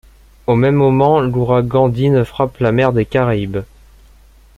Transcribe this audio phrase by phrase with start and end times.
[0.47, 3.59] Au même moment l'ouragan Dean frappe la mer des Caraïbes.